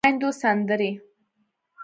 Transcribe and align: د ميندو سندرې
د 0.03 0.03
ميندو 0.05 0.29
سندرې 0.41 0.91